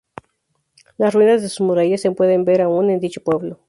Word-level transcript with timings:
Las 0.97 1.13
ruinas 1.13 1.43
de 1.43 1.49
sus 1.49 1.61
murallas 1.61 2.01
se 2.01 2.11
pueden 2.11 2.43
ver 2.43 2.61
aún 2.61 2.89
en 2.89 2.99
dicho 2.99 3.21
pueblo. 3.23 3.59